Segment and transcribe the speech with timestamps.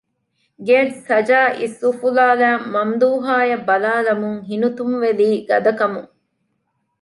[0.65, 6.11] ގެއަށް ސަޖާ އިސްއުފުލާލައި މަމްދޫހާއަށް ބަލާލަމުން ހިނިތުންވެލީ ގަދަކަމުން